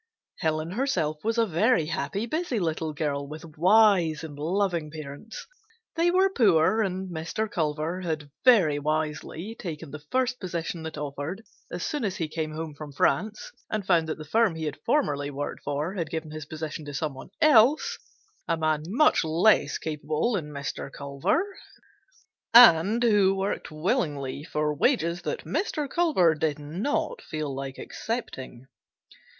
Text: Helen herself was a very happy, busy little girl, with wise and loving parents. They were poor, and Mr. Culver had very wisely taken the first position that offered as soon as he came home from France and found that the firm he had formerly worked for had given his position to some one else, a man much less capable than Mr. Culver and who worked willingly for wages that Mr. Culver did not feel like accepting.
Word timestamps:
Helen 0.39 0.71
herself 0.71 1.23
was 1.23 1.37
a 1.37 1.45
very 1.45 1.85
happy, 1.85 2.25
busy 2.25 2.57
little 2.57 2.91
girl, 2.91 3.27
with 3.27 3.55
wise 3.55 4.23
and 4.23 4.35
loving 4.35 4.89
parents. 4.89 5.45
They 5.95 6.09
were 6.09 6.31
poor, 6.31 6.81
and 6.81 7.07
Mr. 7.11 7.47
Culver 7.47 8.01
had 8.01 8.31
very 8.43 8.79
wisely 8.79 9.55
taken 9.59 9.91
the 9.91 9.99
first 10.11 10.39
position 10.39 10.81
that 10.81 10.97
offered 10.97 11.43
as 11.71 11.85
soon 11.85 12.03
as 12.03 12.15
he 12.15 12.27
came 12.27 12.55
home 12.55 12.73
from 12.73 12.91
France 12.91 13.51
and 13.69 13.85
found 13.85 14.09
that 14.09 14.17
the 14.17 14.25
firm 14.25 14.55
he 14.55 14.63
had 14.63 14.79
formerly 14.87 15.29
worked 15.29 15.61
for 15.63 15.93
had 15.93 16.09
given 16.09 16.31
his 16.31 16.47
position 16.47 16.83
to 16.85 16.95
some 16.95 17.13
one 17.13 17.29
else, 17.39 17.99
a 18.47 18.57
man 18.57 18.81
much 18.87 19.23
less 19.23 19.77
capable 19.77 20.31
than 20.33 20.49
Mr. 20.49 20.91
Culver 20.91 21.43
and 22.55 23.03
who 23.03 23.35
worked 23.35 23.69
willingly 23.69 24.43
for 24.43 24.73
wages 24.73 25.21
that 25.21 25.45
Mr. 25.45 25.87
Culver 25.87 26.33
did 26.33 26.57
not 26.57 27.21
feel 27.21 27.53
like 27.53 27.77
accepting. 27.77 28.65